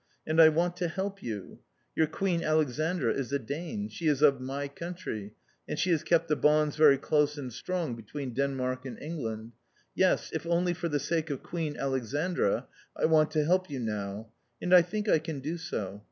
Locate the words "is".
3.13-3.31, 4.07-4.23